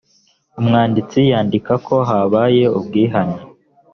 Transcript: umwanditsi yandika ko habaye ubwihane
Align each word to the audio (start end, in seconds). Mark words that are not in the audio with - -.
umwanditsi 0.59 1.19
yandika 1.31 1.73
ko 1.85 1.95
habaye 2.09 2.63
ubwihane 2.77 3.39